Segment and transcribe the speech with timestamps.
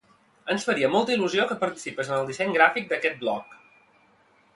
[0.51, 3.55] Ens faria molta il·lusió que participis en el disseny gràfic d'aquest blog!